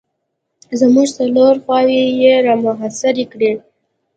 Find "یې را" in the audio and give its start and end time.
2.21-2.55